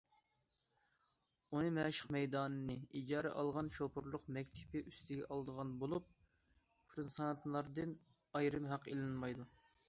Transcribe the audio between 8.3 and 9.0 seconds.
ئايرىم ھەق